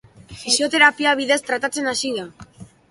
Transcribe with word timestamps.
Fisioterapia 0.43 1.13
bidez 1.21 1.39
tratatzen 1.51 1.95
hasi 1.95 2.15
da. 2.19 2.27